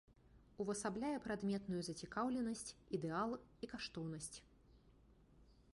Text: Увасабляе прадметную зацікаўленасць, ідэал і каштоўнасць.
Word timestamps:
Увасабляе 0.63 1.17
прадметную 1.25 1.81
зацікаўленасць, 1.89 2.67
ідэал 2.99 3.29
і 3.67 3.69
каштоўнасць. 3.75 4.33